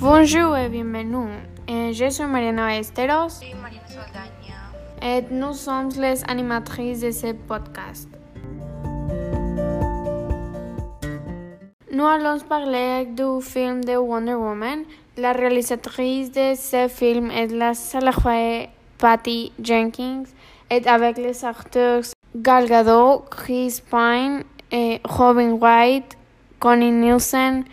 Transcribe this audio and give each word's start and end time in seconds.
Bonjour 0.00 0.56
et 0.56 0.68
bienvenue. 0.68 1.28
Eh, 1.68 1.92
je 1.92 2.08
suis 2.10 2.24
Mariana 2.24 2.78
Esteros 2.78 3.40
Oui, 3.42 3.52
Marina 3.60 3.82
Saldaña. 3.86 4.58
et 5.02 5.24
nous 5.30 5.52
sommes 5.52 5.90
les 5.98 6.22
animatrices 6.28 7.00
de 7.00 7.10
ce 7.10 7.32
podcast. 7.32 8.08
Nous 11.92 12.06
allons 12.06 12.40
parler 12.48 13.06
du 13.06 13.42
film 13.42 13.84
de 13.84 13.96
Wonder 13.96 14.34
Woman. 14.34 14.84
La 15.18 15.32
réalisatrice 15.32 16.30
de 16.32 16.54
ce 16.54 16.88
film 16.88 17.30
est 17.30 17.48
la 17.52 17.74
salahouée 17.74 18.70
Patty 18.98 19.52
Jenkins 19.62 20.24
et 20.70 20.86
avec 20.86 21.18
les 21.18 21.44
acteurs 21.44 22.02
Gal 22.34 22.66
Gadot, 22.68 23.24
Chris 23.30 23.82
Pine, 23.90 24.44
et 24.72 25.00
Robin 25.04 25.56
Wright, 25.60 26.16
Connie 26.60 26.92
Nielsen, 26.92 27.64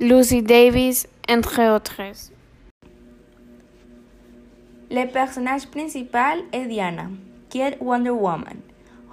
Lucy 0.00 0.42
Davis, 0.42 1.06
entre 1.30 1.60
autres. 1.74 2.00
Le 4.90 5.06
personnage 5.06 5.66
principal 5.68 6.40
est 6.52 6.66
Diana, 6.66 7.06
qui 7.48 7.60
est 7.60 7.78
Wonder 7.80 8.10
Woman, 8.10 8.58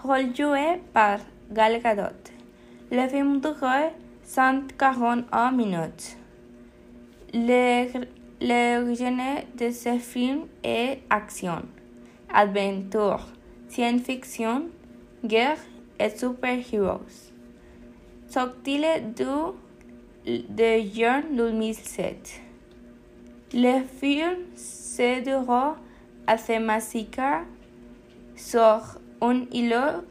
rôle 0.03 0.35
joué 0.35 0.81
par 0.93 1.19
Gal 1.51 1.79
Gadot. 1.81 2.31
Le 2.91 3.07
film 3.07 3.39
dure 3.41 3.91
141 4.23 5.51
minutes. 5.51 6.17
Le- 7.33 8.05
L'origine 8.39 9.19
de 9.57 9.71
ce 9.71 9.97
film 9.97 10.41
est 10.63 10.99
action, 11.09 11.63
aventure, 12.31 13.25
science-fiction, 13.67 14.67
guerre 15.25 15.57
et 15.99 16.09
super-héros. 16.11 17.01
Sorti 18.27 18.77
le 18.77 19.01
2 19.15 19.25
de 20.27 20.83
juin 20.93 21.23
2007. 21.31 22.41
Le 23.53 23.79
film 23.85 24.35
se 24.57 25.23
déroule 25.23 25.75
à 26.27 26.37
Themasica 26.37 27.43
sur 28.35 28.99
un 29.21 29.45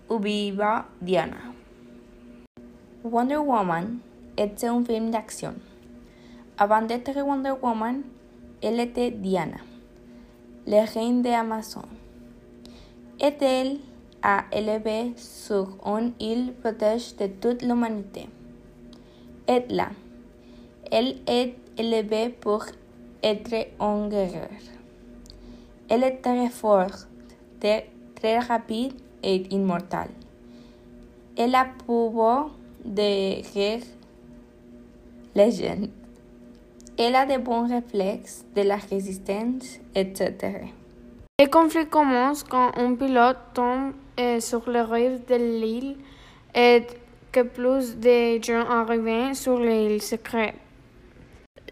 où 0.09 0.19
vit 0.19 0.55
Diana. 1.03 1.37
Wonder 3.05 3.37
Woman 3.37 3.99
est 4.39 4.65
un 4.65 4.83
film 4.83 5.11
d'action. 5.11 5.55
Avant 6.57 6.81
d'être 6.81 7.15
Wonder 7.21 7.53
Woman, 7.63 8.01
était 8.63 9.11
Diana, 9.11 9.59
la 10.67 10.87
reine 10.87 11.21
de 11.21 11.29
Amazon. 11.29 11.85
Et 13.21 13.35
elle 13.39 13.77
a 14.23 14.45
élevé 14.51 15.13
sur 15.17 15.77
une 15.85 16.13
île 16.19 16.55
protège 16.55 17.15
de 17.17 17.27
toute 17.27 17.61
l'humanité. 17.61 18.29
Et 19.47 19.63
là, 19.69 19.91
elle 20.91 21.17
est 21.27 21.55
élevée 21.77 22.29
pour 22.29 22.65
être 23.23 23.67
un 23.81 24.09
guerrier. 24.09 24.41
Elle 25.89 26.05
est 26.05 26.23
très 26.23 26.49
forte, 26.49 27.09
très, 27.61 28.39
rapide 28.39 28.93
et 29.23 29.37
immortale. 29.55 30.11
Elle 31.37 31.55
a 31.55 31.67
pouvoir 31.87 32.51
de 32.85 33.43
guerre 33.55 33.83
légende. 35.35 35.91
Elle 36.99 37.15
a 37.15 37.27
de 37.27 37.37
bons 37.37 37.69
réflexes, 37.69 38.45
de 38.55 38.63
la 38.63 38.77
résistance, 38.77 39.79
etc. 39.95 40.35
Le 41.39 41.47
conflit 41.47 41.87
commence 41.87 42.43
quand 42.43 42.73
un 42.79 42.95
pilote 42.95 43.37
tombe 43.53 43.93
euh, 44.19 44.41
sur 44.41 44.69
les 44.71 44.81
rives 44.81 45.21
de 45.29 45.35
l'île 45.35 45.97
et 46.55 46.83
que 47.31 47.43
plus 47.43 47.99
de 47.99 48.43
gens 48.43 48.67
arrivent 48.67 49.35
sur 49.35 49.59
l'île 49.59 50.01
secrète. 50.01 50.55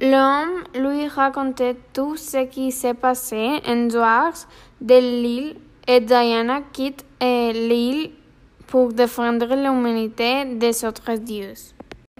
L'homme 0.00 0.64
lui 0.74 1.06
racontait 1.06 1.76
tout 1.92 2.16
ce 2.16 2.44
qui 2.46 2.72
s'est 2.72 2.94
passé 2.94 3.60
en 3.64 3.86
dehors 3.86 4.46
de 4.80 4.94
l'île 4.94 5.56
et 5.86 6.00
Diana 6.00 6.62
quitte 6.72 7.04
l'île 7.20 8.10
pour 8.66 8.92
défendre 8.92 9.54
l'humanité 9.54 10.46
des 10.56 10.84
autres 10.84 11.14
dieux. 11.14 11.54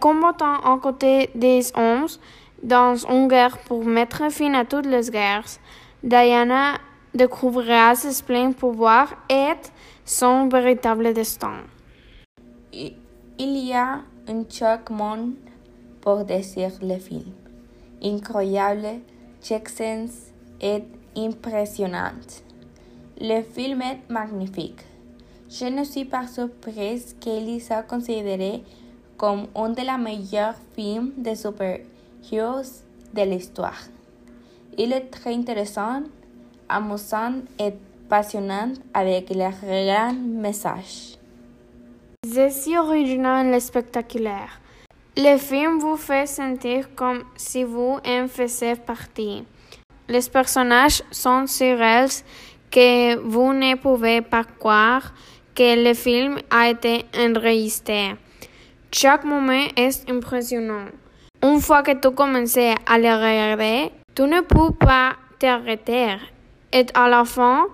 Combattant 0.00 0.60
à 0.60 0.78
côté 0.80 1.30
des 1.34 1.72
hommes 1.74 2.06
dans 2.62 2.94
une 3.10 3.26
guerre 3.26 3.58
pour 3.58 3.84
mettre 3.84 4.30
fin 4.30 4.54
à 4.54 4.64
toutes 4.64 4.86
les 4.86 5.10
guerres, 5.10 5.58
Diana 6.02 6.74
découvrira 7.12 7.96
ses 7.96 8.22
pleins 8.22 8.52
pouvoirs 8.52 9.14
et 9.28 9.54
son 10.04 10.48
véritable 10.48 11.12
destin. 11.12 11.56
Il 12.72 12.94
y 13.38 13.72
a 13.72 14.00
un 14.28 14.44
choc 14.48 14.90
monde 14.90 15.34
pour 16.00 16.24
décrire 16.24 16.72
le 16.80 16.98
film. 16.98 17.43
Incroyable, 18.04 19.00
scène 19.40 20.10
est 20.60 20.84
impressionnante. 21.16 22.44
Le 23.18 23.40
film 23.40 23.80
est 23.80 24.00
magnifique. 24.10 24.82
Je 25.48 25.64
ne 25.64 25.84
suis 25.84 26.04
pas 26.04 26.26
surprise 26.26 27.16
qu'il 27.18 27.62
soit 27.62 27.82
considéré 27.84 28.62
comme 29.16 29.46
un 29.54 29.70
des 29.70 29.84
meilleurs 29.98 30.56
films 30.76 31.12
de 31.16 31.34
super-héros 31.34 32.82
de 33.14 33.22
l'histoire. 33.22 33.80
Il 34.76 34.92
est 34.92 35.08
très 35.10 35.32
intéressant, 35.32 36.02
amusant 36.68 37.36
et 37.58 37.72
passionnant 38.10 38.72
avec 38.92 39.30
un 39.30 39.50
grand 39.50 40.12
message. 40.12 41.16
C'est 42.26 42.50
si 42.50 42.76
original 42.76 43.54
et 43.54 43.60
spectaculaire. 43.60 44.60
Le 45.16 45.38
film 45.38 45.78
vous 45.78 45.96
fait 45.96 46.26
sentir 46.26 46.92
comme 46.96 47.22
si 47.36 47.62
vous 47.62 48.00
en 48.04 48.26
faisiez 48.26 48.74
partie. 48.74 49.44
Les 50.08 50.28
personnages 50.28 51.04
sont 51.12 51.46
si 51.46 51.72
réels 51.72 52.08
que 52.68 53.16
vous 53.20 53.52
ne 53.52 53.76
pouvez 53.76 54.22
pas 54.22 54.42
croire 54.42 55.14
que 55.54 55.84
le 55.84 55.94
film 55.94 56.38
a 56.50 56.70
été 56.70 57.04
enregistré. 57.16 58.16
Chaque 58.90 59.24
moment 59.24 59.68
est 59.76 60.10
impressionnant. 60.10 60.86
Une 61.44 61.60
fois 61.60 61.84
que 61.84 61.92
tu 61.92 62.10
commences 62.10 62.56
à 62.56 62.98
le 62.98 63.14
regarder, 63.14 63.92
tu 64.16 64.22
ne 64.22 64.40
peux 64.40 64.72
pas 64.72 65.12
t'arrêter. 65.38 66.16
Et 66.72 66.86
à 66.92 67.08
la 67.08 67.24
fin, 67.24 67.66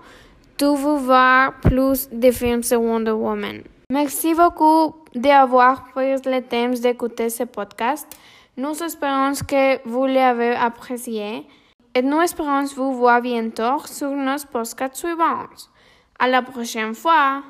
tu 0.57 0.65
veux 0.65 0.97
voir 0.97 1.53
plus 1.59 2.07
de 2.11 2.29
films 2.29 2.61
de 2.61 2.75
Wonder 2.75 3.11
Woman. 3.11 3.63
Merci 3.91 4.35
beaucoup 4.35 5.00
d'avoir 5.13 5.85
pris 5.89 6.15
le 6.25 6.41
temps 6.41 6.81
d'écouter 6.81 7.29
ce 7.29 7.43
podcast. 7.43 8.07
Nous 8.57 8.81
espérons 8.83 9.33
que 9.47 9.87
vous 9.87 10.05
l'avez 10.05 10.55
apprécié 10.55 11.47
et 11.93 12.01
nous 12.01 12.21
espérons 12.21 12.65
vous 12.75 12.93
voir 12.93 13.21
bientôt 13.21 13.79
sur 13.85 14.11
nos 14.11 14.37
podcasts 14.51 14.95
suivants. 14.95 15.47
À 16.19 16.27
la 16.27 16.41
prochaine 16.41 16.93
fois! 16.93 17.43